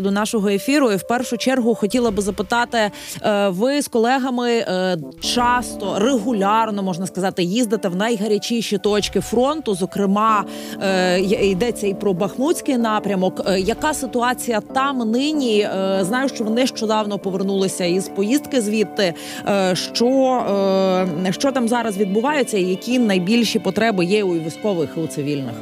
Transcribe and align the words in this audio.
До 0.00 0.10
нашого 0.10 0.48
ефіру, 0.48 0.92
і 0.92 0.96
в 0.96 1.02
першу 1.02 1.36
чергу 1.36 1.74
хотіла 1.74 2.10
би 2.10 2.22
запитати, 2.22 2.90
е, 3.22 3.48
ви 3.48 3.82
з 3.82 3.88
колегами 3.88 4.50
е, 4.50 4.96
часто 5.20 5.98
регулярно 5.98 6.82
можна 6.82 7.06
сказати, 7.06 7.42
їздите 7.42 7.88
в 7.88 7.96
найгарячіші 7.96 8.78
точки 8.78 9.20
фронту. 9.20 9.74
Зокрема, 9.74 10.44
е, 10.82 11.20
йдеться 11.20 11.86
і 11.86 11.94
про 11.94 12.12
Бахмутський 12.12 12.78
напрямок. 12.78 13.42
Яка 13.58 13.94
ситуація 13.94 14.60
там 14.60 15.10
нині? 15.10 15.68
Знаю, 16.00 16.28
що 16.28 16.44
ви 16.44 16.50
нещодавно 16.50 17.18
повернулися 17.18 17.84
із 17.84 18.08
поїздки 18.08 18.60
звідти. 18.60 19.14
Що 19.72 20.14
що 21.30 21.52
там 21.52 21.68
зараз 21.68 21.96
відбувається, 21.96 22.58
і 22.58 22.62
які 22.62 22.98
найбільші 22.98 23.58
потреби 23.58 24.04
є 24.04 24.24
у 24.24 24.34
військових 24.34 24.90
і 24.96 25.00
у 25.00 25.06
цивільних? 25.06 25.54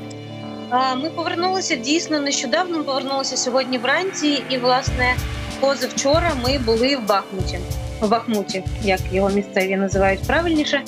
Ми 0.73 1.11
повернулися 1.11 1.77
дійсно 1.77 2.21
нещодавно. 2.21 2.79
Ми 2.79 2.85
повернулися 2.85 3.37
сьогодні 3.37 3.79
вранці, 3.79 4.43
і 4.51 4.59
власне 4.59 5.15
позавчора 5.61 6.33
ми 6.45 6.59
були 6.59 6.97
в 6.97 7.07
Бахмуті. 7.07 7.59
В 8.01 8.09
Бахмуті, 8.09 8.65
як 8.83 9.01
його 9.13 9.31
місцеві 9.31 9.77
називають 9.77 10.23
правильніше. 10.27 10.83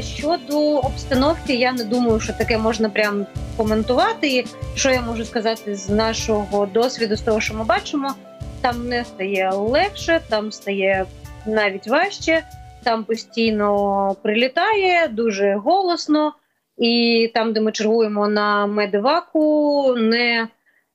Щодо 0.00 0.78
обстановки, 0.78 1.54
я 1.54 1.72
не 1.72 1.84
думаю, 1.84 2.20
що 2.20 2.32
таке 2.32 2.58
можна 2.58 2.90
прям 2.90 3.26
коментувати. 3.56 4.44
Що 4.74 4.90
я 4.90 5.02
можу 5.02 5.24
сказати 5.24 5.74
з 5.74 5.88
нашого 5.88 6.66
досвіду, 6.66 7.16
з 7.16 7.20
того, 7.20 7.40
що 7.40 7.54
ми 7.54 7.64
бачимо, 7.64 8.14
там 8.60 8.88
не 8.88 9.04
стає 9.04 9.50
легше, 9.50 10.20
там 10.28 10.52
стає 10.52 11.06
навіть 11.46 11.88
важче, 11.88 12.42
там 12.82 13.04
постійно 13.04 14.16
прилітає 14.22 15.08
дуже 15.08 15.54
голосно 15.54 16.32
і 16.80 17.30
там, 17.34 17.52
де 17.52 17.60
ми 17.60 17.72
чергуємо 17.72 18.28
на 18.28 18.66
медиваку, 18.66 19.94
не 19.96 20.48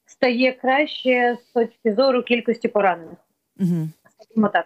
стає 0.05 0.51
краще 0.51 1.37
з 1.41 1.53
точки 1.53 1.93
зору 1.93 2.23
кількості 2.23 2.67
поранених. 2.67 3.17
Угу. 3.59 4.49
так. 4.53 4.65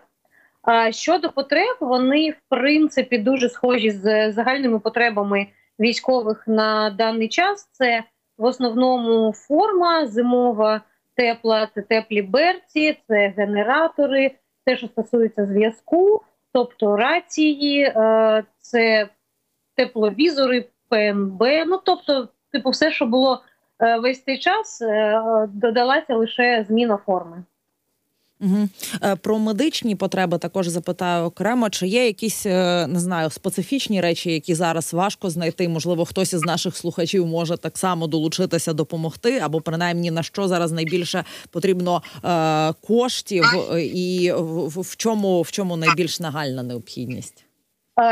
А 0.62 0.92
щодо 0.92 1.30
потреб, 1.30 1.78
вони 1.80 2.32
в 2.32 2.38
принципі 2.50 3.18
дуже 3.18 3.50
схожі 3.50 3.92
з 3.92 4.32
загальними 4.32 4.80
потребами 4.80 5.48
військових 5.80 6.48
на 6.48 6.90
даний 6.90 7.28
час. 7.28 7.70
Це 7.72 8.04
в 8.38 8.44
основному 8.44 9.34
форма 9.34 10.08
зимова, 10.08 10.82
тепла, 11.16 11.70
це 11.76 11.82
теплі 11.82 12.22
берці, 12.22 12.98
це 13.08 13.34
генератори, 13.38 14.32
те, 14.66 14.78
що 14.78 14.88
стосується 14.88 15.46
зв'язку, 15.46 16.22
тобто 16.54 16.96
рації, 16.96 17.82
е, 17.82 18.44
це 18.60 19.10
тепловізори, 19.76 20.66
ПМБ. 20.90 21.44
Ну 21.68 21.80
тобто, 21.86 22.28
типу, 22.52 22.70
все, 22.70 22.92
що 22.92 23.06
було 23.06 23.44
е, 23.80 24.00
весь 24.00 24.24
цей 24.24 24.40
час, 24.40 24.82
е, 24.82 25.22
додалася 25.54 26.16
лише 26.16 26.66
зміна 26.70 27.00
форми. 27.06 27.44
Угу. 28.42 28.70
Про 29.22 29.40
медичні 29.40 29.96
потреби 29.96 30.38
також 30.38 30.68
запитаю 30.68 31.26
окремо. 31.26 31.70
Чи 31.70 31.88
є 31.88 32.06
якісь 32.06 32.46
не 32.46 32.96
знаю 33.00 33.30
специфічні 33.30 34.02
речі, 34.02 34.32
які 34.32 34.56
зараз 34.56 34.94
важко 34.94 35.30
знайти? 35.30 35.70
Можливо, 35.70 36.06
хтось 36.06 36.34
із 36.34 36.42
наших 36.42 36.78
слухачів 36.78 37.26
може 37.26 37.58
так 37.58 37.78
само 37.78 38.08
долучитися, 38.08 38.74
допомогти, 38.74 39.40
або 39.40 39.62
принаймні 39.62 40.12
на 40.12 40.24
що 40.24 40.48
зараз 40.48 40.72
найбільше 40.72 41.24
потрібно 41.50 42.04
е, 42.24 42.74
коштів, 42.88 43.46
і 43.78 44.32
в, 44.38 44.82
в 44.82 44.96
чому 44.96 45.42
в 45.42 45.52
чому 45.52 45.78
найбільш 45.78 46.20
нагальна 46.20 46.64
необхідність? 46.64 47.46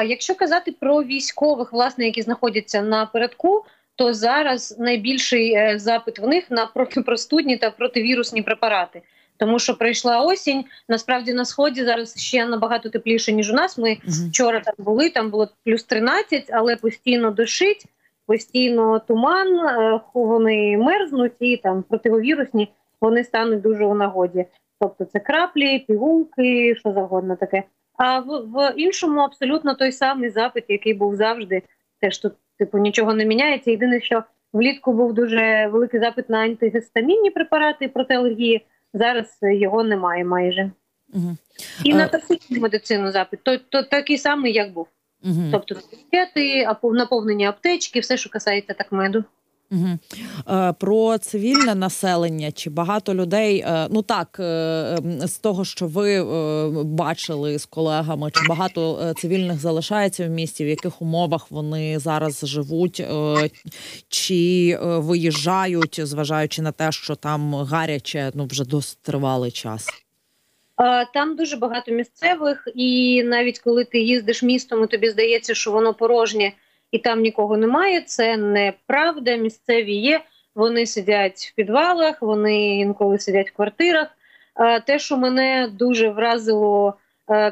Якщо 0.06 0.36
казати 0.36 0.76
про 0.80 1.04
військових, 1.04 1.74
власне, 1.74 2.06
які 2.06 2.22
знаходяться 2.22 2.82
на 2.82 3.06
передку, 3.06 3.66
то 3.96 4.14
зараз 4.14 4.76
найбільший 4.80 5.54
е, 5.54 5.80
запит 5.80 6.20
в 6.20 6.28
них 6.28 6.52
на 6.52 6.66
протипростудні 6.66 7.58
та 7.58 7.72
противірусні 7.72 8.42
препарати. 8.42 9.02
Тому 9.38 9.60
що 9.60 9.78
прийшла 9.78 10.22
осінь. 10.22 10.66
Насправді 10.90 11.34
на 11.34 11.46
сході 11.46 11.84
зараз 11.84 12.20
ще 12.20 12.46
набагато 12.46 12.90
тепліше 12.90 13.34
ніж 13.34 13.52
у 13.52 13.54
нас. 13.54 13.78
Ми 13.78 13.90
uh 13.90 14.30
вчора 14.30 14.60
там 14.60 14.74
були. 14.78 15.10
Там 15.10 15.30
було 15.30 15.48
плюс 15.66 15.84
13, 15.84 16.50
але 16.54 16.76
постійно 16.76 17.32
дощить, 17.32 17.86
постійно 18.26 19.00
туман. 19.00 19.48
Е, 19.60 20.00
вони 20.14 20.78
мерзнуть 20.78 21.36
і 21.40 21.58
там 21.58 21.84
противовірусні 21.84 22.70
вони 23.02 23.24
стануть 23.24 23.62
дуже 23.62 23.86
у 23.86 23.94
нагоді. 23.94 24.46
Тобто 24.80 25.06
це 25.06 25.20
краплі, 25.20 25.80
пігулки, 25.80 26.76
що 26.76 26.94
завгодно 26.94 27.36
таке. 27.36 27.64
А 27.98 28.20
в, 28.20 28.26
в 28.26 28.74
іншому 28.78 29.22
абсолютно 29.22 29.76
той 29.76 29.92
самий 29.92 30.30
запит, 30.30 30.66
який 30.68 30.94
був 30.94 31.16
завжди. 31.16 31.62
Теж 32.02 32.18
тут, 32.18 32.34
типу, 32.58 32.78
нічого 32.78 33.14
не 33.14 33.26
міняється. 33.26 33.72
Єдине, 33.72 34.02
що 34.02 34.24
влітку 34.54 34.94
був 34.94 35.14
дуже 35.14 35.68
великий 35.68 36.00
запит 36.00 36.30
на 36.30 36.38
антигістамінні 36.38 37.32
препарати 37.32 37.88
проти 37.88 38.14
алергії. 38.14 38.66
Зараз 38.94 39.40
його 39.42 39.84
немає 39.84 40.26
майже. 40.26 40.72
Угу. 41.14 41.38
І 41.84 41.94
на 41.94 42.08
токсичну 42.08 42.60
медицину 42.60 43.12
запит 43.12 43.40
то, 43.44 43.58
то 43.58 43.84
такий 43.84 44.18
самий, 44.18 44.54
як 44.54 44.74
був. 44.74 44.88
Угу. 45.24 45.44
Тобто 45.52 45.76
наповнення 46.94 47.50
аптечки, 47.50 48.00
все, 48.00 48.18
що 48.18 48.30
касається 48.30 48.74
так 48.74 48.92
меду. 48.92 49.24
Угу. 49.72 50.00
Про 50.80 51.18
цивільне 51.18 51.76
населення 51.76 52.52
чи 52.52 52.70
багато 52.70 53.14
людей, 53.14 53.60
е, 53.60 53.88
ну 53.92 54.02
так 54.02 54.38
е, 54.40 54.98
з 55.22 55.38
того, 55.38 55.66
що 55.66 55.88
ви 55.88 56.24
бачили 56.84 57.60
з 57.60 57.66
колегами, 57.66 58.32
чи 58.32 58.48
багато 58.50 59.14
цивільних 59.18 59.60
залишається 59.60 60.28
в 60.28 60.30
місті, 60.30 60.66
в 60.66 60.68
яких 60.68 61.02
умовах 61.02 61.52
вони 61.52 62.00
зараз 62.00 62.42
живуть, 62.44 63.04
чи 64.10 64.78
виїжджають, 64.82 66.00
зважаючи 66.08 66.62
на 66.62 66.72
те, 66.72 66.92
що 66.92 67.16
там 67.16 67.56
гаряче 67.56 68.32
ну 68.34 68.46
вже 68.46 68.66
досить 68.66 69.00
тривалий 69.02 69.52
час. 69.52 69.88
Там 71.14 71.36
дуже 71.36 71.58
багато 71.58 71.92
місцевих, 71.92 72.68
і 72.76 73.24
навіть 73.24 73.60
коли 73.60 73.86
ти 73.86 74.00
їздиш 74.00 74.44
містом, 74.44 74.84
і 74.84 74.88
тобі 74.88 75.10
здається, 75.10 75.54
що 75.54 75.72
воно 75.72 75.94
порожнє 75.94 76.54
і 76.92 77.00
там 77.00 77.22
нікого 77.22 77.58
немає. 77.58 78.02
Це 78.02 78.38
неправда. 78.38 79.36
Місцеві 79.36 79.94
є. 79.94 80.22
Вони 80.56 80.86
сидять 80.86 81.52
в 81.52 81.56
підвалах, 81.56 82.22
вони 82.22 82.80
інколи 82.80 83.20
сидять 83.20 83.50
в 83.50 83.56
квартирах. 83.56 84.08
Те, 84.86 85.00
що 85.00 85.18
мене 85.18 85.70
дуже 85.74 86.10
вразило, 86.10 86.94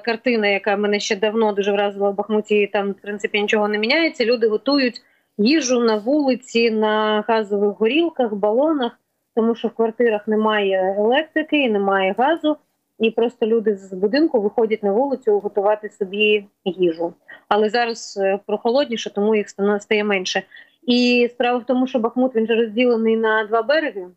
картина, 0.05 0.47
яка 0.47 0.77
мене 0.77 0.99
ще 0.99 1.15
давно 1.15 1.51
дуже 1.51 1.71
вразила 1.71 2.09
в 2.09 2.15
Бахмуті, 2.15 2.67
там 2.67 2.91
в 2.91 3.01
принципі 3.01 3.41
нічого 3.41 3.67
не 3.67 3.77
міняється. 3.77 4.25
Люди 4.25 4.47
готують 4.47 5.01
їжу 5.37 5.79
на 5.79 5.95
вулиці, 5.95 6.71
на 6.71 7.23
газових 7.27 7.77
горілках, 7.79 8.33
балонах, 8.33 8.91
тому 9.35 9.55
що 9.55 9.67
в 9.67 9.71
квартирах 9.71 10.27
немає 10.27 10.95
електрики 10.97 11.57
і 11.57 11.69
немає 11.69 12.15
газу 12.17 12.57
і 12.99 13.11
просто 13.11 13.45
люди 13.45 13.75
з 13.75 13.93
будинку 13.93 14.41
виходять 14.41 14.83
на 14.83 14.91
вулицю 14.91 15.39
готувати 15.39 15.89
собі 15.89 16.45
їжу. 16.65 17.13
Але 17.47 17.69
зараз 17.69 18.19
е, 18.21 18.39
прохолодніше, 18.45 19.13
тому 19.13 19.35
їх 19.35 19.49
стає 19.79 20.03
менше. 20.03 20.43
І 20.87 21.29
справа 21.31 21.57
в 21.57 21.65
тому, 21.65 21.87
що 21.87 21.99
Бахмут 21.99 22.35
він 22.35 22.47
же 22.47 22.55
розділений 22.55 23.17
на 23.17 23.45
два 23.45 23.61
береги, 23.61 24.07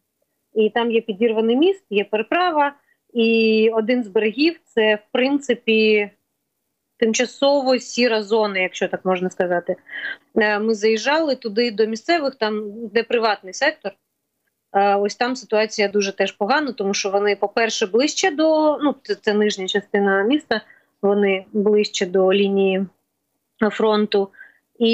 і 0.55 0.71
там 0.71 0.91
є 0.91 1.01
підірваний 1.01 1.57
міст, 1.57 1.85
є 1.91 2.05
переправа, 2.05 2.73
і 3.13 3.71
один 3.75 4.05
з 4.05 4.09
берегів 4.09 4.61
це 4.65 4.95
в 4.95 5.13
принципі. 5.13 6.11
Тимчасово 7.01 7.79
сіра 7.79 8.23
зона, 8.23 8.59
якщо 8.59 8.89
так 8.89 9.05
можна 9.05 9.31
сказати, 9.31 9.77
е, 10.37 10.59
ми 10.59 10.75
заїжджали 10.75 11.37
туди 11.37 11.71
до 11.71 11.87
місцевих, 11.87 12.35
там 12.35 12.73
де 12.89 13.03
приватний 13.03 13.55
сектор, 13.55 13.93
Ось 15.01 15.17
там 15.17 15.37
ситуація 15.37 15.89
дуже 15.89 16.13
теж 16.13 16.33
погана, 16.33 16.73
тому 16.73 16.95
що 16.95 17.11
вони, 17.11 17.37
по-перше, 17.37 17.87
ближче 17.87 18.31
до 18.31 18.79
ну 18.79 18.95
це, 19.03 19.15
це 19.15 19.35
нижня 19.35 19.67
частина 19.67 20.23
міста, 20.23 20.61
вони 21.03 21.45
ближче 21.53 22.07
до 22.07 22.33
лінії 22.33 22.87
фронту, 23.73 24.29
і 24.79 24.91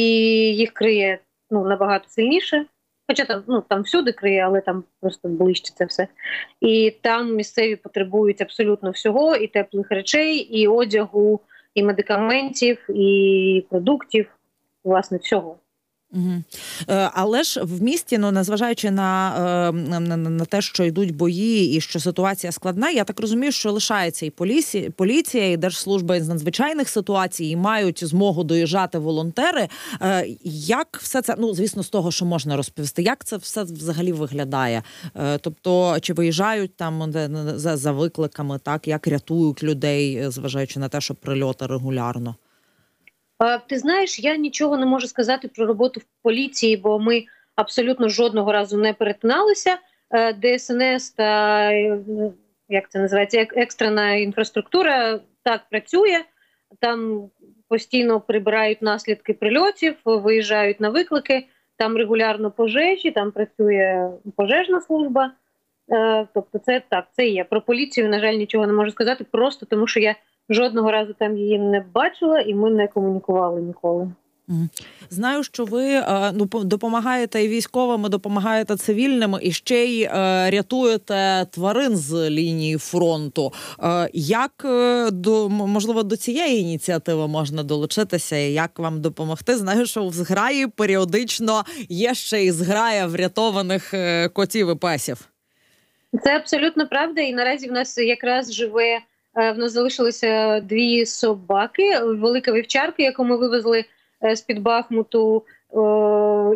їх 0.57 0.73
криє 0.73 1.19
ну 1.51 1.65
набагато 1.65 2.09
сильніше. 2.09 2.67
Хоча 3.09 3.25
там 3.25 3.43
ну 3.47 3.65
там 3.69 3.83
всюди 3.83 4.13
криє, 4.13 4.41
але 4.41 4.61
там 4.61 4.85
просто 5.01 5.29
ближче 5.29 5.73
це 5.77 5.85
все. 5.85 6.09
І 6.61 6.95
там 7.01 7.35
місцеві 7.35 7.77
потребують 7.77 8.43
абсолютно 8.43 8.91
всього: 8.91 9.37
і 9.37 9.47
теплих 9.47 9.91
речей, 9.91 10.37
і 10.37 10.69
одягу, 10.69 11.41
і 11.75 11.83
медикаментів, 11.83 12.91
і 12.91 13.67
продуктів, 13.71 14.27
власне, 14.85 15.19
всього. 15.19 15.59
Угу. 16.15 16.43
Але 17.13 17.43
ж 17.43 17.61
в 17.63 17.83
місті, 17.83 18.19
ну 18.19 18.31
незважаючи 18.31 18.89
е, 18.89 18.91
на 18.91 19.73
на, 19.73 20.17
на, 20.17 20.45
те, 20.45 20.61
що 20.61 20.85
йдуть 20.85 21.17
бої, 21.17 21.77
і 21.77 21.81
що 21.81 22.01
ситуація 22.01 22.53
складна, 22.53 22.91
я 22.91 23.05
так 23.05 23.21
розумію, 23.21 23.53
що 23.53 23.73
лишається 23.73 24.27
і 24.27 24.31
поліція, 24.31 24.91
поліція, 24.91 25.51
і 25.51 25.57
держслужба 25.57 26.21
з 26.21 26.29
надзвичайних 26.29 26.89
ситуацій 26.89 27.45
і 27.45 27.57
мають 27.57 28.05
змогу 28.05 28.45
доїжджати 28.45 28.99
волонтери. 28.99 29.69
Е, 30.03 30.27
як 30.67 30.99
все 31.03 31.23
це 31.23 31.35
ну 31.39 31.55
звісно, 31.55 31.83
з 31.83 31.89
того, 31.89 32.11
що 32.11 32.25
можна 32.25 32.57
розповісти, 32.57 33.03
як 33.03 33.25
це 33.25 33.37
все 33.37 33.63
взагалі 33.63 34.13
виглядає? 34.13 34.83
Тобто, 35.41 35.97
чи 36.01 36.13
виїжджають 36.13 36.77
там 36.77 37.13
за, 37.57 37.77
за 37.77 37.93
викликами, 37.93 38.59
так 38.63 38.89
як 38.89 39.07
рятують 39.07 39.63
людей, 39.63 40.31
зважаючи 40.31 40.81
на 40.81 40.89
те, 40.89 41.01
що 41.01 41.15
прильоти 41.15 41.67
регулярно? 41.67 42.35
Ти 43.69 43.79
знаєш, 43.79 44.19
я 44.19 44.37
нічого 44.37 44.77
не 44.77 44.87
можу 44.87 45.07
сказати 45.07 45.49
про 45.49 45.67
роботу 45.67 46.01
в 46.01 46.23
поліції, 46.23 46.77
бо 46.77 46.99
ми 46.99 47.25
абсолютно 47.57 48.09
жодного 48.09 48.53
разу 48.53 48.79
не 48.79 48.93
перетиналися. 48.93 49.79
ДСНС 50.43 51.11
та 51.11 51.71
як 52.69 52.91
це 52.91 52.99
називається 52.99 53.47
екстрена 53.57 54.15
інфраструктура 54.15 55.21
так 55.43 55.61
працює. 55.71 56.21
Там 56.81 57.31
постійно 57.69 58.21
прибирають 58.21 58.83
наслідки 58.83 59.35
прильотів, 59.35 59.95
виїжджають 60.05 60.81
на 60.81 60.91
виклики. 60.91 61.47
Там 61.77 61.97
регулярно 61.97 62.51
пожежі, 62.51 63.11
там 63.11 63.33
працює 63.33 64.11
пожежна 64.37 64.81
служба. 64.81 65.33
Е, 65.93 66.27
тобто, 66.35 66.59
це 66.59 66.83
так, 66.89 67.07
це 67.13 67.27
є. 67.27 67.45
Про 67.45 67.63
поліцію, 67.63 68.09
на 68.09 68.21
жаль, 68.21 68.35
нічого 68.35 68.67
не 68.67 68.73
можу 68.73 68.91
сказати, 68.91 69.25
просто 69.31 69.67
тому 69.67 69.87
що 69.87 70.01
я 70.01 70.15
жодного 70.51 70.91
разу 70.91 71.15
там 71.19 71.37
її 71.37 71.59
не 71.59 71.85
бачила, 71.95 72.41
і 72.41 72.55
ми 72.55 72.71
не 72.71 72.89
комунікували 72.89 73.63
ніколи. 73.63 74.11
Знаю, 75.11 75.43
що 75.43 75.65
ви 75.65 75.85
е, 75.85 76.33
ну 76.35 76.49
допомагаєте 76.65 77.45
і 77.45 77.49
військовим, 77.49 78.05
і 78.07 78.09
допомагаєте 78.09 78.77
цивільним, 78.77 79.37
і 79.43 79.53
ще 79.53 79.85
й 79.85 80.03
е, 80.03 80.11
рятуєте 80.51 81.47
тварин 81.51 81.97
з 81.97 82.31
лінії 82.31 82.77
фронту. 82.77 83.53
Е, 83.83 84.09
як 84.13 84.53
до 85.13 85.49
можливо 85.49 86.03
до 86.03 86.17
цієї 86.17 86.61
ініціативи 86.61 87.29
можна 87.29 87.63
долучитися? 87.63 88.37
і 88.37 88.53
Як 88.53 88.79
вам 88.79 89.01
допомогти? 89.01 89.57
Знаю, 89.57 89.87
що 89.87 90.07
в 90.07 90.13
зграї 90.13 90.67
періодично 90.67 91.65
є 91.89 92.15
ще 92.15 92.45
і 92.45 92.51
зграя 92.51 93.07
врятованих 93.07 93.95
котів 94.33 94.71
і 94.71 94.75
песів. 94.75 95.29
Це 96.25 96.37
абсолютно 96.37 96.89
правда, 96.89 97.21
і 97.21 97.33
наразі 97.33 97.69
в 97.69 97.73
нас 97.73 97.99
якраз 97.99 98.53
живе 98.53 99.01
в 99.35 99.55
нас 99.59 99.73
залишилися 99.73 100.61
дві 100.61 101.07
собаки, 101.07 101.99
велика 102.01 102.53
вівчарка, 102.53 103.03
яку 103.03 103.25
ми 103.25 103.37
вивезли. 103.37 103.85
Е, 104.25 104.37
з 104.37 104.43
під 104.43 104.63
Бахмуту. 104.63 105.43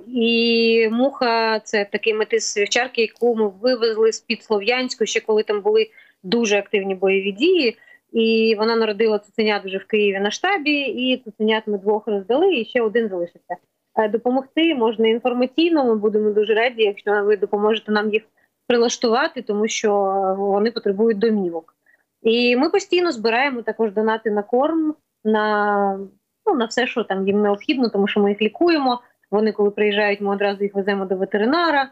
І 0.06 0.88
муха 0.92 1.60
це 1.60 1.84
такий 1.84 2.14
метис 2.14 2.58
вівчарки, 2.58 3.00
яку 3.00 3.36
ми 3.36 3.48
вивезли 3.48 4.12
з 4.12 4.20
під 4.20 4.44
Слов'янську, 4.44 5.06
ще 5.06 5.20
коли 5.20 5.42
там 5.42 5.60
були 5.60 5.90
дуже 6.22 6.58
активні 6.58 6.94
бойові 6.94 7.32
дії. 7.32 7.76
І 8.12 8.54
вона 8.58 8.76
народила 8.76 9.18
цуценят 9.18 9.64
вже 9.64 9.78
в 9.78 9.84
Києві 9.84 10.20
на 10.20 10.30
штабі, 10.30 10.80
і 10.80 11.22
цуценят 11.24 11.66
ми 11.66 11.78
двох 11.78 12.06
роздали, 12.06 12.54
і 12.54 12.64
ще 12.64 12.80
один 12.80 13.08
залишився. 13.08 13.56
Е, 13.96 14.08
допомогти 14.08 14.74
можна 14.74 15.08
інформаційно. 15.08 15.84
Ми 15.84 15.96
будемо 15.96 16.30
дуже 16.30 16.54
раді, 16.54 16.82
якщо 16.82 17.24
ви 17.24 17.36
допоможете 17.36 17.92
нам 17.92 18.12
їх 18.12 18.22
прилаштувати, 18.66 19.42
тому 19.42 19.68
що 19.68 19.92
вони 20.38 20.70
потребують 20.70 21.18
домівок. 21.18 21.77
І 22.22 22.56
ми 22.56 22.70
постійно 22.70 23.12
збираємо 23.12 23.62
також 23.62 23.92
донати 23.92 24.30
на 24.30 24.42
корм, 24.42 24.94
на 25.24 25.98
ну 26.46 26.54
на 26.54 26.64
все, 26.64 26.86
що 26.86 27.04
там 27.04 27.26
їм 27.26 27.42
необхідно, 27.42 27.88
тому 27.88 28.08
що 28.08 28.20
ми 28.20 28.30
їх 28.30 28.42
лікуємо. 28.42 29.00
Вони, 29.30 29.52
коли 29.52 29.70
приїжджають, 29.70 30.20
ми 30.20 30.30
одразу 30.30 30.62
їх 30.62 30.74
веземо 30.74 31.04
до 31.04 31.16
ветеринара, 31.16 31.90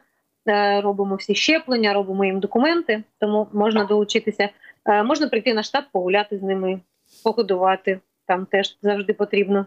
е, 0.48 0.80
робимо 0.80 1.14
всі 1.14 1.34
щеплення, 1.34 1.92
робимо 1.92 2.24
їм 2.24 2.40
документи, 2.40 3.02
тому 3.20 3.48
можна 3.52 3.84
долучитися. 3.84 4.48
Е, 4.84 5.02
можна 5.02 5.28
прийти 5.28 5.54
на 5.54 5.62
штаб, 5.62 5.84
погуляти 5.92 6.38
з 6.38 6.42
ними, 6.42 6.80
погодувати. 7.24 8.00
Там 8.26 8.46
теж 8.46 8.78
завжди 8.82 9.12
потрібно. 9.12 9.66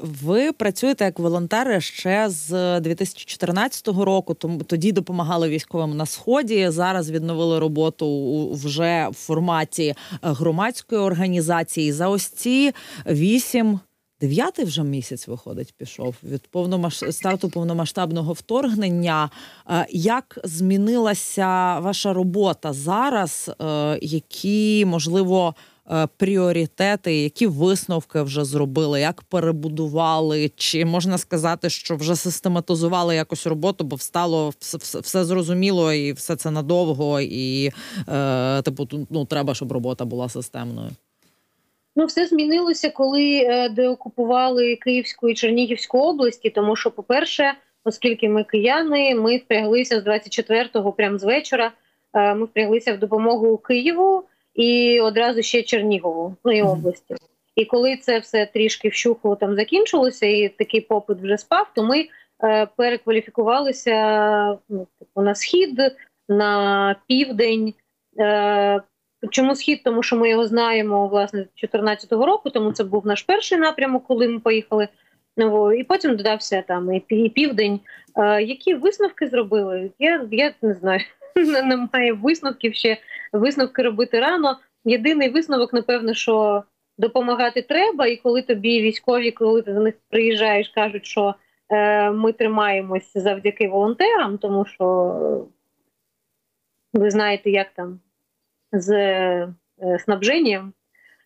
Ви 0.00 0.52
працюєте 0.52 1.04
як 1.04 1.18
волонтери 1.18 1.80
ще 1.80 2.30
з 2.30 2.80
2014 2.80 3.88
року. 3.88 4.34
Тоді 4.66 4.92
допомагали 4.92 5.48
військовим 5.48 5.96
на 5.96 6.06
сході. 6.06 6.68
Зараз 6.68 7.10
відновили 7.10 7.58
роботу 7.58 8.50
вже 8.52 9.08
в 9.10 9.14
форматі 9.14 9.84
е, 9.84 9.96
громадської 10.22 11.00
організації. 11.00 11.92
За 11.92 12.08
ось 12.08 12.26
ці 12.26 12.72
вісім. 13.06 13.80
Дев'ятий 14.20 14.64
вже 14.64 14.82
місяць 14.82 15.28
виходить, 15.28 15.74
пішов 15.76 16.14
від 16.24 16.46
повномаш... 16.46 17.02
старту 17.10 17.50
повномасштабного 17.50 18.32
вторгнення. 18.32 19.30
Е, 19.70 19.86
як 19.90 20.38
змінилася 20.44 21.78
ваша 21.78 22.12
робота 22.12 22.72
зараз? 22.72 23.50
Е, 23.60 23.98
які 24.02 24.84
можливо 24.84 25.54
Е, 25.58 25.71
пріоритети, 26.16 27.14
які 27.14 27.46
висновки 27.46 28.22
вже 28.22 28.44
зробили, 28.44 29.00
як 29.00 29.22
перебудували, 29.22 30.50
чи 30.56 30.84
можна 30.84 31.18
сказати, 31.18 31.70
що 31.70 31.96
вже 31.96 32.16
систематизували 32.16 33.14
якось 33.14 33.46
роботу, 33.46 33.84
бо 33.84 33.96
встало 33.96 34.52
все, 34.58 34.78
все, 34.78 35.00
все 35.00 35.24
зрозуміло 35.24 35.92
і 35.92 36.12
все 36.12 36.36
це 36.36 36.50
надовго, 36.50 37.20
і 37.20 37.70
е, 38.08 38.62
типу 38.62 38.88
ну 39.10 39.24
треба, 39.24 39.54
щоб 39.54 39.72
робота 39.72 40.04
була 40.04 40.28
системною. 40.28 40.90
Ну, 41.96 42.06
все 42.06 42.26
змінилося, 42.26 42.90
коли 42.90 43.32
е, 43.34 43.68
деокупували 43.68 44.76
Київську 44.76 45.28
і 45.28 45.34
Чернігівську 45.34 45.98
області, 45.98 46.50
тому 46.50 46.76
що, 46.76 46.90
по-перше, 46.90 47.54
оскільки 47.84 48.28
ми 48.28 48.44
кияни, 48.44 49.14
ми 49.14 49.36
впряглися 49.36 50.00
з 50.00 50.06
24-го, 50.06 50.92
прямо 50.92 51.18
з 51.18 51.24
вечора. 51.24 51.72
Е, 52.14 52.34
ми 52.34 52.44
впряглися 52.44 52.94
в 52.94 52.98
допомогу 52.98 53.58
Києву 53.58 54.24
і 54.54 55.00
одразу 55.00 55.42
ще 55.42 55.62
Чернігову, 55.62 56.36
ну 56.44 56.52
і 56.52 56.62
області. 56.62 57.14
І 57.56 57.64
коли 57.64 57.96
це 57.96 58.18
все 58.18 58.46
трішки 58.46 58.88
вщухло 58.88 59.36
там 59.36 59.56
закінчилося, 59.56 60.26
і 60.26 60.48
такий 60.48 60.80
попит 60.80 61.18
вже 61.18 61.38
спав, 61.38 61.70
то 61.74 61.84
ми 61.84 62.08
е, 62.44 62.66
перекваліфікувалися 62.76 64.58
ну, 64.68 64.86
типу, 64.98 65.22
на 65.22 65.34
схід, 65.34 65.80
на 66.28 66.96
південь. 67.06 67.74
Е, 68.20 68.82
Чому 69.30 69.54
схід? 69.54 69.82
Тому 69.84 70.02
що 70.02 70.16
ми 70.16 70.30
його 70.30 70.46
знаємо 70.46 71.08
власне 71.08 71.40
з 71.40 71.42
2014 71.42 72.12
року, 72.12 72.50
тому 72.50 72.72
це 72.72 72.84
був 72.84 73.06
наш 73.06 73.22
перший 73.22 73.58
напрямок, 73.58 74.04
коли 74.06 74.28
ми 74.28 74.40
поїхали. 74.40 74.88
Ну, 75.36 75.72
і 75.72 75.84
потім 75.84 76.16
додався 76.16 76.62
там 76.68 76.94
і 76.94 77.28
південь. 77.28 77.80
Е, 78.16 78.42
Які 78.42 78.74
висновки 78.74 79.26
зробили? 79.28 79.90
Я 79.98 80.28
я 80.30 80.54
не 80.62 80.74
знаю. 80.74 81.00
немає 81.64 82.12
висновків 82.12 82.74
ще 82.74 82.98
висновки 83.32 83.82
робити 83.82 84.20
рано. 84.20 84.58
Єдиний 84.84 85.28
висновок, 85.28 85.72
напевно, 85.72 86.14
що 86.14 86.64
допомагати 86.98 87.62
треба, 87.62 88.06
і 88.06 88.16
коли 88.16 88.42
тобі 88.42 88.82
військові, 88.82 89.30
коли 89.30 89.62
ти 89.62 89.72
до 89.72 89.80
них 89.80 89.94
приїжджаєш, 90.08 90.68
кажуть, 90.68 91.06
що 91.06 91.34
е, 91.70 92.10
ми 92.10 92.32
тримаємось 92.32 93.12
завдяки 93.14 93.68
волонтерам, 93.68 94.38
тому 94.38 94.64
що 94.64 95.46
ви 96.92 97.10
знаєте, 97.10 97.50
як 97.50 97.70
там 97.74 98.00
з 98.72 98.92
е, 98.92 99.48
снабженням, 100.04 100.72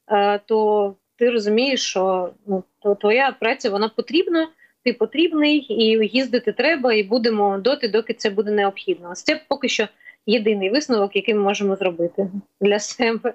е, 0.08 0.38
то 0.38 0.94
ти 1.16 1.30
розумієш, 1.30 1.80
що 1.82 2.32
ну, 2.46 2.64
то 2.82 2.94
твоя 2.94 3.36
праця 3.40 3.70
вона 3.70 3.88
потрібна. 3.88 4.48
Ти 4.86 4.92
потрібний 4.92 5.66
і 5.68 6.08
їздити 6.12 6.52
треба, 6.52 6.92
і 6.92 7.02
будемо 7.02 7.58
доти, 7.58 7.88
доки 7.88 8.14
це 8.14 8.30
буде 8.30 8.50
необхідно. 8.50 9.14
Це 9.14 9.40
поки 9.48 9.68
що 9.68 9.88
єдиний 10.26 10.70
висновок, 10.70 11.16
який 11.16 11.34
ми 11.34 11.40
можемо 11.40 11.76
зробити 11.76 12.30
для 12.60 12.78
себе. 12.78 13.32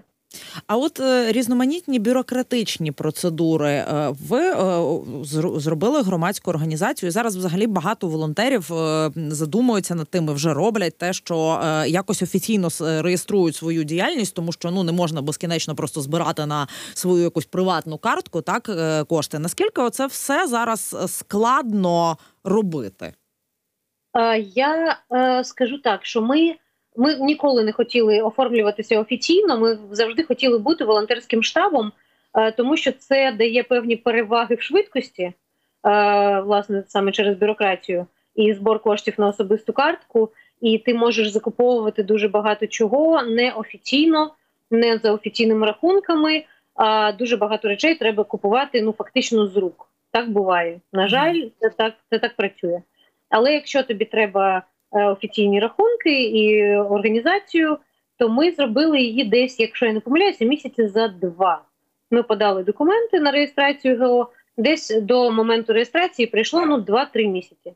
А 0.67 0.77
от 0.77 0.99
е, 0.99 1.31
різноманітні 1.31 1.99
бюрократичні 1.99 2.91
процедури, 2.91 3.69
е, 3.69 4.13
ви 4.27 4.39
е, 4.39 5.59
зробили 5.59 6.01
громадську 6.01 6.49
організацію. 6.49 7.11
Зараз 7.11 7.35
взагалі 7.35 7.67
багато 7.67 8.07
волонтерів 8.07 8.73
е, 8.73 9.11
задумуються 9.15 9.95
над 9.95 10.07
тим, 10.07 10.29
і 10.29 10.31
вже 10.31 10.53
роблять 10.53 10.97
те, 10.97 11.13
що 11.13 11.61
е, 11.63 11.89
якось 11.89 12.21
офіційно 12.21 12.69
реєструють 12.79 13.55
свою 13.55 13.83
діяльність, 13.83 14.35
тому 14.35 14.51
що 14.51 14.71
ну 14.71 14.83
не 14.83 14.91
можна 14.91 15.21
безкінечно 15.21 15.75
просто 15.75 16.01
збирати 16.01 16.45
на 16.45 16.67
свою 16.93 17.23
якусь 17.23 17.45
приватну 17.45 17.97
картку, 17.97 18.41
так 18.41 18.69
е, 18.69 19.03
кошти. 19.03 19.39
Наскільки 19.39 19.89
це 19.89 20.07
все 20.07 20.47
зараз 20.47 20.95
складно 21.07 22.17
робити? 22.43 23.13
Я 24.55 24.97
скажу 25.43 25.77
так, 25.77 26.05
що 26.05 26.21
ми. 26.21 26.55
Ми 26.95 27.15
ніколи 27.15 27.63
не 27.63 27.71
хотіли 27.71 28.21
оформлюватися 28.21 28.99
офіційно. 28.99 29.59
Ми 29.59 29.77
завжди 29.91 30.23
хотіли 30.23 30.57
бути 30.57 30.83
волонтерським 30.83 31.43
штабом, 31.43 31.91
е, 32.33 32.51
тому 32.51 32.77
що 32.77 32.91
це 32.91 33.31
дає 33.31 33.63
певні 33.63 33.95
переваги 33.95 34.55
в 34.55 34.61
швидкості, 34.61 35.23
е, 35.23 35.33
власне, 36.39 36.83
саме 36.87 37.11
через 37.11 37.37
бюрократію 37.37 38.07
і 38.35 38.53
збор 38.53 38.79
коштів 38.79 39.13
на 39.17 39.27
особисту 39.27 39.73
картку. 39.73 40.29
І 40.61 40.77
ти 40.77 40.93
можеш 40.93 41.29
закуповувати 41.29 42.03
дуже 42.03 42.27
багато 42.27 42.67
чого 42.67 43.21
неофіційно, 43.23 44.33
не 44.71 44.97
за 44.97 45.11
офіційними 45.13 45.65
рахунками. 45.65 46.43
А 46.75 47.11
дуже 47.11 47.37
багато 47.37 47.67
речей 47.67 47.95
треба 47.95 48.23
купувати 48.23 48.81
ну 48.81 48.91
фактично 48.97 49.47
з 49.47 49.57
рук. 49.57 49.87
Так 50.11 50.29
буває. 50.29 50.79
На 50.93 51.07
жаль, 51.07 51.41
це 51.59 51.69
так 51.69 51.93
це 52.09 52.19
так 52.19 52.35
працює. 52.35 52.81
Але 53.29 53.53
якщо 53.53 53.83
тобі 53.83 54.05
треба 54.05 54.63
офіційні 54.91 55.59
рахунки 55.59 56.23
і 56.23 56.75
організацію, 56.75 57.77
то 58.17 58.29
ми 58.29 58.51
зробили 58.51 59.01
її 59.01 59.23
десь, 59.23 59.59
якщо 59.59 59.85
я 59.85 59.93
не 59.93 59.99
помиляюся, 59.99 60.45
місяці 60.45 60.87
за 60.87 61.07
два. 61.07 61.61
Ми 62.11 62.23
подали 62.23 62.63
документи 62.63 63.19
на 63.19 63.31
реєстрацію 63.31 63.97
ГО. 63.97 64.31
Десь 64.57 65.01
до 65.01 65.31
моменту 65.31 65.73
реєстрації 65.73 66.27
прийшло 66.27 66.65
ну 66.65 66.77
2-3 66.77 67.27
місяці. 67.27 67.73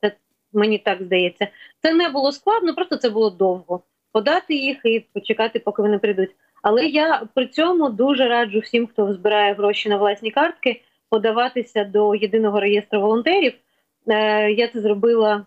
Це 0.00 0.12
мені 0.52 0.78
так 0.78 1.02
здається. 1.02 1.48
Це 1.82 1.94
не 1.94 2.08
було 2.08 2.32
складно, 2.32 2.74
просто 2.74 2.96
це 2.96 3.10
було 3.10 3.30
довго. 3.30 3.82
Подати 4.12 4.54
їх 4.54 4.78
і 4.84 5.00
почекати, 5.00 5.58
поки 5.58 5.82
вони 5.82 5.98
прийдуть. 5.98 6.30
Але 6.62 6.86
я 6.86 7.22
при 7.34 7.46
цьому 7.46 7.88
дуже 7.88 8.28
раджу 8.28 8.58
всім, 8.58 8.86
хто 8.86 9.12
збирає 9.12 9.54
гроші 9.54 9.88
на 9.88 9.96
власні 9.96 10.30
картки, 10.30 10.82
подаватися 11.10 11.84
до 11.84 12.14
єдиного 12.14 12.60
реєстру 12.60 13.00
волонтерів. 13.00 13.52
Е, 14.08 14.52
Я 14.52 14.68
це 14.68 14.80
зробила 14.80 15.46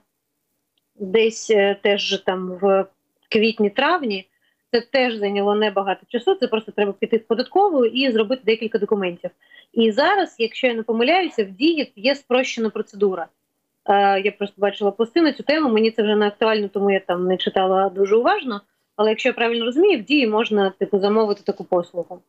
десь 0.99 1.47
теж 1.81 2.23
там 2.25 2.57
в 2.61 2.85
квітні-травні. 3.29 4.25
Це 4.71 4.81
теж 4.81 5.15
зайняло 5.15 5.55
небагато 5.55 6.01
часу. 6.07 6.35
Це 6.35 6.47
просто 6.47 6.71
треба 6.71 6.91
піти 6.91 7.17
в 7.17 7.27
податкову 7.27 7.85
і 7.85 8.11
зробити 8.11 8.41
декілька 8.45 8.79
документів. 8.79 9.29
І 9.73 9.91
зараз, 9.91 10.35
якщо 10.39 10.67
я 10.67 10.73
не 10.73 10.83
помиляюся, 10.83 11.43
в 11.43 11.49
дії 11.49 11.91
є 11.95 12.15
спрощена 12.15 12.69
процедура. 12.69 13.27
Е, 13.85 14.21
Я 14.21 14.31
просто 14.31 14.55
бачила 14.57 14.91
пости 14.91 15.21
на 15.21 15.33
цю 15.33 15.43
тему. 15.43 15.69
Мені 15.69 15.91
це 15.91 16.03
вже 16.03 16.15
не 16.15 16.27
актуально, 16.27 16.67
тому 16.67 16.91
я 16.91 16.99
там 16.99 17.27
не 17.27 17.37
читала 17.37 17.89
дуже 17.89 18.15
уважно. 18.15 18.61
Але 18.95 19.09
якщо 19.09 19.29
я 19.29 19.33
правильно 19.33 19.65
розумію, 19.65 19.99
в 19.99 20.03
дії 20.03 20.27
можна 20.27 20.69
типу 20.69 20.99
замовити 20.99 21.41
таку 21.43 21.63
послугу. 21.63 22.21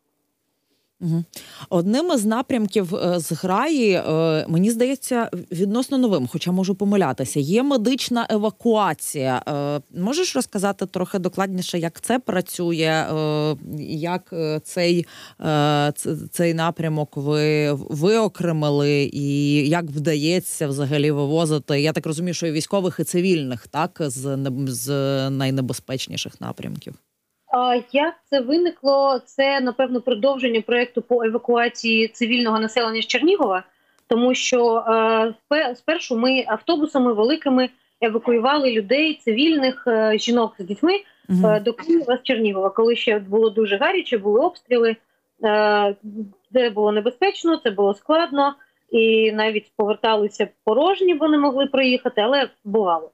Одним 1.71 2.13
із 2.15 2.25
напрямків 2.25 2.95
е, 2.95 3.19
зграї, 3.19 3.93
е, 3.93 4.47
мені 4.49 4.71
здається, 4.71 5.31
відносно 5.53 5.99
новим, 5.99 6.29
хоча 6.33 6.53
можу 6.53 6.75
помилятися, 6.75 7.41
є 7.41 7.63
медична 7.63 8.27
евакуація. 8.31 9.43
Е, 9.49 9.81
можеш 10.01 10.37
розказати 10.37 10.87
трохи 10.87 11.19
докладніше, 11.19 11.79
як 11.79 12.01
це 12.01 12.19
працює, 12.19 13.07
як 13.89 14.35
цей 14.65 15.07
цей 16.31 16.55
напрямок 16.55 17.17
ви 17.17 17.73
виокремили, 17.73 19.11
і 19.13 19.55
як 19.69 19.85
вдається 19.85 20.69
взагалі 20.69 21.11
вивозити? 21.11 21.81
Я 21.81 21.93
так 21.93 22.07
розумію, 22.07 22.35
що 22.35 22.47
і 22.47 22.53
військових 22.53 22.97
і 23.01 23.05
цивільних, 23.05 23.67
так 23.67 24.03
з, 24.07 24.39
з 24.67 24.91
найнебезпечніших 25.31 26.41
напрямків. 26.41 26.95
Як 27.93 28.15
це 28.31 28.41
виникло? 28.41 29.21
Це 29.25 29.61
напевно 29.61 30.01
продовження 30.01 30.61
проекту 30.61 31.03
по 31.03 31.25
евакуації 31.25 32.09
цивільного 32.09 32.59
населення 32.59 33.03
з 33.03 33.07
Чернігова, 33.07 33.63
тому 34.09 34.35
що 34.35 34.85
е, 35.53 35.75
спершу 35.75 36.17
ми 36.17 36.45
автобусами 36.47 37.13
великими 37.13 37.69
евакуювали 38.01 38.73
людей, 38.73 39.21
цивільних 39.25 39.85
е, 39.87 40.19
жінок 40.19 40.55
з 40.59 40.65
дітьми 40.65 41.01
е, 41.45 41.61
до 41.61 41.73
Києва 41.73 42.17
з 42.17 42.23
Чернігова, 42.23 42.71
коли 42.71 42.97
ще 42.97 43.19
було 43.19 43.51
дуже 43.51 43.77
гаряче, 43.77 44.19
були 44.19 44.41
обстріли, 44.41 44.97
де 46.51 46.71
було 46.71 46.93
небезпечно, 46.93 47.57
це 47.57 47.71
було 47.71 47.95
складно, 47.95 48.55
і 48.91 49.33
навіть 49.33 49.73
поверталися 49.77 50.49
порожні, 50.65 51.15
бо 51.15 51.29
не 51.29 51.39
могли 51.39 51.67
проїхати, 51.67 52.21
але 52.21 52.49
бувало. 52.65 53.11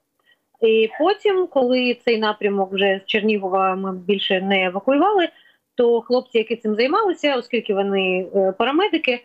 І 0.61 0.89
потім, 0.99 1.47
коли 1.47 1.97
цей 2.05 2.17
напрямок 2.19 2.73
вже 2.73 3.01
з 3.03 3.09
Чернігова 3.09 3.75
ми 3.75 3.97
більше 3.97 4.41
не 4.41 4.65
евакуювали, 4.65 5.29
то 5.75 6.01
хлопці, 6.01 6.37
які 6.37 6.55
цим 6.55 6.75
займалися, 6.75 7.35
оскільки 7.35 7.73
вони 7.73 8.27
е, 8.35 8.51
парамедики, 8.51 9.23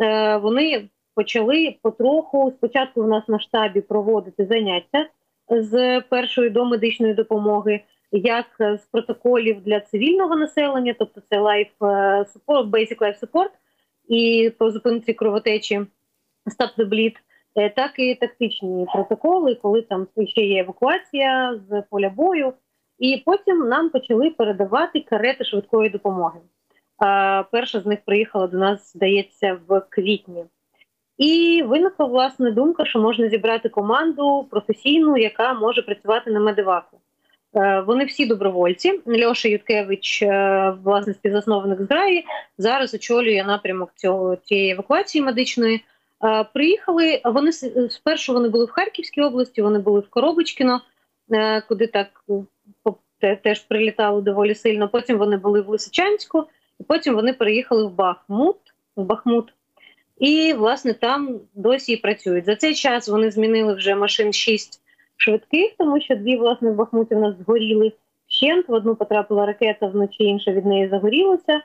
е, 0.00 0.36
вони 0.36 0.88
почали 1.14 1.76
потроху. 1.82 2.52
Спочатку 2.56 3.02
в 3.02 3.08
нас 3.08 3.28
на 3.28 3.40
штабі 3.40 3.80
проводити 3.80 4.46
заняття 4.46 5.06
з 5.48 6.00
першої 6.00 6.50
до 6.50 6.64
медичної 6.64 7.14
допомоги, 7.14 7.80
як 8.12 8.46
з 8.58 8.80
протоколів 8.92 9.60
для 9.60 9.80
цивільного 9.80 10.36
населення, 10.36 10.94
тобто 10.98 11.22
це 11.30 11.40
life 11.40 11.78
support, 11.80 12.70
basic 12.70 12.98
life 12.98 13.20
support, 13.20 13.50
і 14.08 14.52
по 14.58 14.70
зупинці 14.70 15.12
кровотечі 15.12 15.78
Stop 16.46 16.76
the 16.78 16.88
Bleed, 16.88 17.14
Е, 17.16 17.23
так 17.54 17.90
і 17.98 18.14
тактичні 18.14 18.86
протоколи, 18.94 19.54
коли 19.54 19.82
там 19.82 20.06
ще 20.28 20.40
є 20.40 20.60
евакуація 20.60 21.60
з 21.68 21.82
поля 21.90 22.08
бою. 22.08 22.52
І 22.98 23.22
потім 23.26 23.68
нам 23.68 23.90
почали 23.90 24.30
передавати 24.30 25.00
карети 25.00 25.44
швидкої 25.44 25.90
допомоги. 25.90 26.40
Перша 27.50 27.80
з 27.80 27.86
них 27.86 27.98
приїхала 28.04 28.46
до 28.46 28.58
нас, 28.58 28.92
здається, 28.92 29.58
в 29.68 29.80
квітні. 29.88 30.44
І 31.18 31.62
виникла 31.66 32.06
власне 32.06 32.50
думка, 32.50 32.84
що 32.84 32.98
можна 32.98 33.28
зібрати 33.28 33.68
команду 33.68 34.46
професійну, 34.50 35.16
яка 35.16 35.54
може 35.54 35.82
працювати 35.82 36.30
на 36.30 36.40
медиваку. 36.40 37.00
Е, 37.56 37.80
вони 37.80 38.04
всі 38.04 38.26
добровольці. 38.26 39.00
Льоша 39.06 39.48
Юткевич, 39.48 40.22
е, 40.22 40.74
власне, 40.84 41.14
співзасновник 41.14 41.82
зграї, 41.82 42.24
зараз 42.58 42.94
очолює 42.94 43.44
напрямок 43.46 43.90
цього 43.94 44.36
цієї 44.36 44.70
евакуації 44.70 45.24
медичної. 45.24 45.80
Приїхали 46.54 47.20
вони 47.24 47.52
спершу. 47.90 48.32
Вони 48.32 48.48
були 48.48 48.64
в 48.64 48.70
Харківській 48.70 49.20
області, 49.20 49.62
вони 49.62 49.78
були 49.78 50.00
в 50.00 50.08
Коробочкіно, 50.10 50.80
е, 51.30 51.60
куди 51.60 51.86
так 51.86 52.24
теж 53.42 53.60
прилітало 53.60 54.20
доволі 54.20 54.54
сильно. 54.54 54.88
Потім 54.88 55.18
вони 55.18 55.36
були 55.36 55.60
в 55.60 55.68
Лисичанську, 55.68 56.44
і 56.80 56.84
потім 56.84 57.14
вони 57.14 57.32
переїхали 57.32 57.86
в 57.86 57.90
Бахмут. 57.90 58.56
В 58.96 59.02
Бахмут. 59.02 59.52
І, 60.18 60.52
власне, 60.52 60.94
там 60.94 61.40
досі 61.54 61.92
і 61.92 61.96
працюють. 61.96 62.44
За 62.44 62.56
цей 62.56 62.74
час 62.74 63.08
вони 63.08 63.30
змінили 63.30 63.74
вже 63.74 63.94
машин 63.94 64.32
6 64.32 64.80
швидких, 65.16 65.72
тому 65.78 66.00
що 66.00 66.16
дві, 66.16 66.36
власне, 66.36 66.70
в 66.70 66.74
Бахмуті 66.74 67.14
в 67.14 67.18
нас 67.18 67.34
згоріли 67.38 67.92
вщент. 68.28 68.68
В 68.68 68.72
одну 68.72 68.96
потрапила 68.96 69.46
ракета, 69.46 69.86
вночі 69.86 70.24
інша 70.24 70.52
від 70.52 70.66
неї 70.66 70.88
загорілася. 70.88 71.60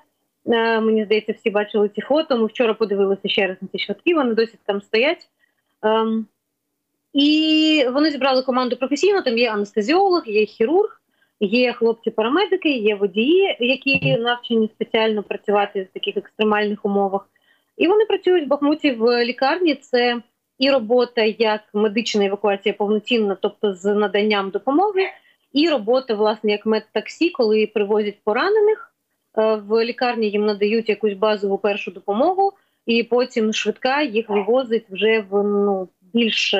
Е, 0.46 0.80
мені 0.80 1.06
здається, 1.06 1.32
всі 1.32 1.50
бачили 1.50 1.90
ці 1.90 2.02
фото. 2.02 2.38
Ми 2.38 2.46
вчора 2.46 2.74
подивилися 2.74 3.30
ще 3.30 3.48
раз 3.48 3.58
на 3.62 3.68
ці 3.68 3.80
швидкі, 3.80 4.14
вони 4.14 4.34
досі 4.34 4.58
там 4.66 4.82
стоять. 4.82 5.30
Ем, 5.82 6.28
і 7.14 7.86
вони 7.94 8.12
зібрали 8.12 8.42
команду 8.42 8.76
професійно. 8.76 9.22
Там 9.22 9.38
є 9.38 9.52
анестезіолог, 9.52 10.24
є 10.28 10.46
хірург, 10.46 11.02
є 11.40 11.74
хлопці-парамедики, 11.74 12.70
є 12.70 12.96
водії, 12.96 13.58
які 13.60 14.18
навчені 14.18 14.70
спеціально 14.76 15.24
працювати 15.24 15.84
в 15.84 15.94
таких 15.94 16.18
екстремальних 16.18 16.86
умовах. 16.86 17.30
І 17.78 17.88
вони 17.88 18.06
працюють 18.06 18.46
в 18.46 18.48
Бахмуті 18.48 18.92
в 18.92 19.26
лікарні. 19.26 19.76
Це 19.76 20.22
і 20.58 20.72
робота 20.72 21.22
як 21.24 21.62
медична 21.74 22.26
евакуація 22.26 22.74
повноцінна, 22.74 23.38
тобто 23.42 23.74
з 23.74 23.94
наданням 23.94 24.50
допомоги, 24.50 25.04
і 25.54 25.70
робота, 25.70 26.14
власне, 26.14 26.52
як 26.52 26.66
медтаксі, 26.66 27.30
коли 27.30 27.68
привозять 27.68 28.24
поранених. 28.24 28.89
Е, 29.38 29.56
в 29.56 29.86
лікарні 29.86 30.30
їм 30.30 30.46
надають 30.46 30.90
якусь 30.90 31.14
базову 31.14 31.58
першу 31.58 31.92
допомогу, 31.92 32.54
і 32.86 33.04
потім 33.04 33.54
швидка 33.54 34.02
їх 34.02 34.30
вивозить 34.30 34.86
вже 34.90 35.20
в 35.30 35.44
ну 35.44 35.90
більш 36.14 36.56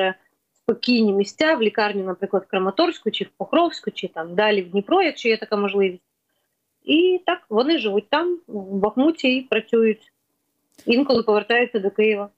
спокійні 0.52 1.12
місця 1.12 1.54
в 1.54 1.62
лікарню, 1.62 2.04
наприклад, 2.04 2.44
в 2.46 2.50
Краматорську 2.50 3.10
чи 3.10 3.24
в 3.24 3.28
Покровську, 3.36 3.90
чи 3.90 4.08
там 4.08 4.34
далі 4.34 4.62
в 4.62 4.70
Дніпро, 4.70 5.02
якщо 5.02 5.28
є 5.28 5.36
така 5.36 5.56
можливість. 5.56 6.02
І 6.82 7.20
так 7.26 7.38
вони 7.48 7.78
живуть 7.78 8.08
там, 8.10 8.38
в 8.46 8.74
Бахмуті 8.74 9.36
і 9.36 9.42
працюють. 9.42 10.12
Інколи 10.86 11.22
повертаються 11.22 11.78
до 11.78 11.90
Києва. 11.90 12.28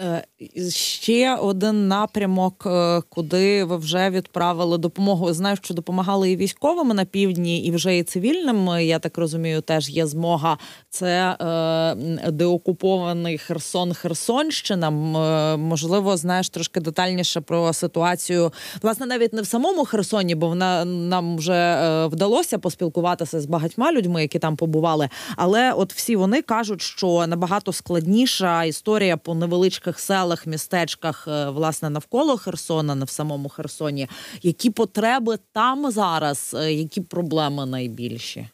Е, 0.00 0.24
ще 0.70 1.34
один 1.34 1.88
напрямок, 1.88 2.66
е, 2.66 3.02
куди 3.08 3.64
ви 3.64 3.76
вже 3.76 4.10
відправили 4.10 4.78
допомогу. 4.78 5.32
Знаю, 5.32 5.56
що 5.62 5.74
допомагали 5.74 6.30
і 6.30 6.36
військовим 6.36 6.88
на 6.88 7.04
півдні, 7.04 7.64
і 7.64 7.70
вже 7.70 7.98
і 7.98 8.02
цивільним. 8.02 8.68
Я 8.80 8.98
так 8.98 9.18
розумію, 9.18 9.60
теж 9.60 9.88
є 9.90 10.06
змога. 10.06 10.58
Це 10.90 11.36
е, 11.40 12.30
деокупований 12.30 13.38
Херсон, 13.38 13.94
Херсонщина. 13.94 14.88
Е, 14.88 15.56
можливо, 15.56 16.16
знаєш 16.16 16.48
трошки 16.48 16.80
детальніше 16.80 17.40
про 17.40 17.72
ситуацію. 17.72 18.52
Власне, 18.82 19.06
навіть 19.06 19.32
не 19.32 19.42
в 19.42 19.46
самому 19.46 19.84
Херсоні, 19.84 20.34
бо 20.34 20.48
вона 20.48 20.84
нам 20.84 21.36
вже 21.36 22.06
вдалося 22.06 22.58
поспілкуватися 22.58 23.40
з 23.40 23.46
багатьма 23.46 23.92
людьми, 23.92 24.22
які 24.22 24.38
там 24.38 24.56
побували. 24.56 25.08
Але 25.36 25.72
от 25.72 25.92
всі 25.92 26.16
вони 26.16 26.42
кажуть, 26.42 26.82
що 26.82 27.26
набагато 27.26 27.72
складніша 27.72 28.64
історія 28.64 29.16
по 29.16 29.34
невеличких 29.34 29.87
невеличких 29.88 29.98
селах, 29.98 30.46
містечках, 30.46 31.28
е, 31.28 31.50
власне, 31.50 31.90
навколо 31.90 32.36
Херсона, 32.36 32.94
не 32.94 33.04
в 33.04 33.08
самому 33.08 33.48
Херсоні. 33.48 34.08
Які 34.42 34.70
потреби 34.70 35.38
там 35.52 35.90
зараз, 35.90 36.54
е, 36.54 36.72
які 36.72 37.00
проблеми 37.00 37.66
найбільші? 37.66 38.46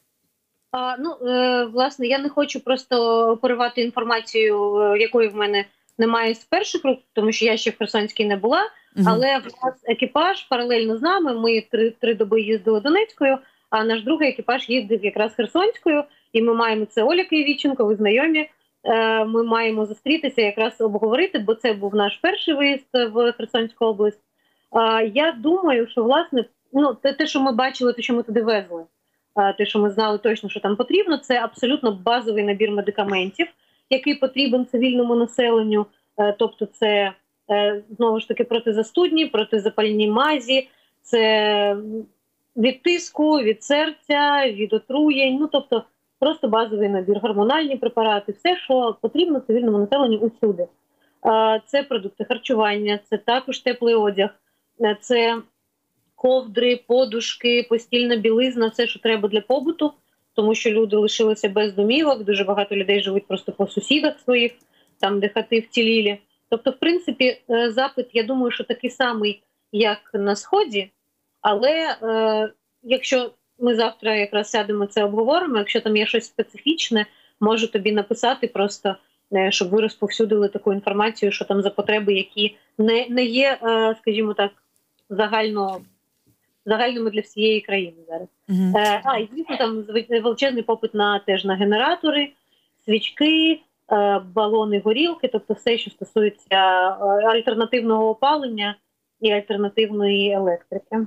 А, 0.73 0.97
Ну 0.99 1.29
е, 1.29 1.65
власне, 1.65 2.07
я 2.07 2.19
не 2.19 2.29
хочу 2.29 2.61
просто 2.61 3.39
поривати 3.43 3.83
інформацію, 3.83 4.97
якої 5.01 5.29
в 5.29 5.37
мене 5.37 5.65
немає 5.99 6.35
з 6.35 6.45
перших 6.45 6.85
рук, 6.85 6.99
тому 7.13 7.33
що 7.33 7.45
я 7.45 7.57
ще 7.57 7.71
в 7.71 7.79
Херсонській 7.79 8.25
не 8.25 8.37
була. 8.37 8.63
Угу. 8.97 9.07
Але 9.09 9.39
в 9.39 9.45
нас 9.45 9.75
екіпаж 9.85 10.43
паралельно 10.43 10.97
з 10.97 11.03
нами. 11.03 11.35
Ми 11.35 11.61
три 11.71 11.91
три 11.91 12.15
доби 12.15 12.41
їздили 12.41 12.81
Донецькою. 12.81 13.39
А 13.71 13.85
наш 13.85 14.03
другий 14.03 14.29
екіпаж 14.29 14.69
їздив 14.69 15.05
якраз 15.05 15.35
Херсонською, 15.35 16.05
і 16.33 16.43
ми 16.43 16.55
маємо 16.55 16.85
це 16.85 17.03
Оля 17.03 17.25
Києвіченко, 17.25 17.85
ви 17.85 17.97
знайомі. 17.97 18.49
Е, 18.85 19.25
ми 19.25 19.43
маємо 19.43 19.87
зустрітися 19.87 20.43
якраз 20.43 20.81
обговорити, 20.81 21.39
бо 21.39 21.55
це 21.55 21.73
був 21.73 21.95
наш 21.95 22.17
перший 22.17 22.55
виїзд 22.55 22.87
в 22.93 23.33
Херсонську 23.33 23.85
область. 23.85 24.21
Я 25.13 25.33
думаю, 25.33 25.87
що 25.87 26.05
власне 26.05 26.45
ну 26.73 26.95
те, 26.95 27.27
що 27.27 27.41
ми 27.41 27.53
бачили, 27.53 27.93
те, 27.93 28.03
що 28.03 28.15
ми 28.15 28.23
туди 28.23 28.43
везли, 28.43 28.85
те, 29.59 29.67
що 29.67 29.79
ми 29.79 29.91
знали 29.91 30.19
точно, 30.19 30.49
що 30.49 30.61
там 30.61 30.77
потрібно, 30.77 31.19
це 31.19 31.41
абсолютно 31.41 31.93
базовий 31.93 32.45
набір 32.45 32.71
медикаментів, 32.71 33.47
який 33.91 34.15
потрібен 34.15 34.67
цивільному 34.67 35.15
населенню. 35.15 35.87
Е, 36.19 36.35
тобто, 36.39 36.67
це 36.67 37.13
е, 37.51 37.83
знову 37.97 38.21
ж 38.21 38.29
таки 38.29 38.45
протизастудні, 38.45 39.27
протизапальні 39.27 40.09
мазі, 40.09 40.69
це 41.03 41.77
від 42.57 42.83
тиску, 42.83 43.39
від 43.39 43.63
серця, 43.63 44.47
від 44.47 44.73
отруєнь. 44.73 45.37
Ну 45.41 45.49
тобто 45.53 45.83
просто 46.25 46.49
базовий 46.49 46.89
набір, 46.89 47.19
гормональні 47.19 47.77
препарати, 47.77 48.33
все, 48.33 48.57
що 48.57 48.97
потрібно 49.01 49.41
цивільному 49.41 49.79
населенню 49.79 50.19
усюди. 50.19 50.67
Це 51.67 51.83
продукти 51.83 52.25
харчування, 52.25 53.01
це 53.11 53.17
також 53.17 53.59
теплий 53.59 53.95
одяг, 53.95 54.31
це 55.01 55.39
ковдри, 56.15 56.81
подушки, 56.87 57.67
постільна 57.69 58.17
білизна, 58.17 58.69
все, 58.69 58.87
що 58.87 59.01
треба 59.01 59.29
для 59.29 59.41
побуту, 59.41 59.93
тому 60.35 60.55
що 60.55 60.71
люди 60.71 60.97
лишилися 60.97 61.49
без 61.49 61.73
домівок. 61.73 62.25
Дуже 62.25 62.45
багато 62.45 62.77
людей 62.77 63.03
живуть 63.03 63.27
просто 63.27 63.53
по 63.53 63.67
сусідах 63.67 64.21
своїх, 64.21 64.53
там 65.01 65.21
де 65.21 65.29
хати 65.29 65.61
вцілілі. 65.61 66.19
Тобто, 66.49 66.71
в 66.71 66.77
принципі, 66.77 67.41
е, 67.51 67.71
запит, 67.71 68.07
я 68.13 68.23
думаю, 68.23 68.51
що 68.51 68.65
такий 68.65 68.91
самий, 68.91 69.43
як 69.73 69.99
на 70.15 70.37
сході, 70.37 70.91
але 71.41 71.97
е, 72.03 72.53
якщо 72.83 73.31
ми 73.59 73.75
завтра 73.75 74.17
якраз 74.17 74.51
сядемо 74.51 74.87
це 74.87 75.05
обговоримо, 75.05 75.59
якщо 75.59 75.81
там 75.81 75.97
є 75.97 76.07
щось 76.07 76.27
специфічне, 76.27 77.07
можу 77.41 77.67
тобі 77.67 77.93
написати 77.93 78.49
просто. 78.49 78.97
е, 79.33 79.51
Щоб 79.51 79.69
ви 79.71 79.81
розповсюдили 79.81 80.49
таку 80.49 80.73
інформацію, 80.73 81.33
що 81.33 81.45
там 81.45 81.63
за 81.63 81.71
потреби, 81.71 82.15
які 82.15 82.57
не 82.79 83.07
не 83.09 83.25
є, 83.25 83.59
е, 83.63 83.95
скажімо 84.01 84.35
так, 84.35 84.51
загально 85.11 85.81
загальними 86.67 87.11
для 87.11 87.21
всієї 87.21 87.61
країни 87.61 87.97
зараз. 88.09 88.29
Мгм. 88.49 88.77
Е, 88.77 89.03
а 89.05 89.19
і 89.19 89.29
звісно, 89.33 89.57
там 89.57 89.85
величезний 90.09 90.63
попит 90.63 90.95
на 90.95 91.19
теж 91.19 91.45
на 91.45 91.55
генератори, 91.55 92.33
свічки, 92.85 93.61
балони, 94.35 94.81
горілки, 94.85 95.29
тобто 95.29 95.55
все, 95.55 95.79
що 95.79 95.91
стосується 95.91 96.57
альтернативного 97.27 98.09
опалення 98.09 98.77
і 99.21 99.31
альтернативної 99.31 100.31
електрики. 100.31 101.07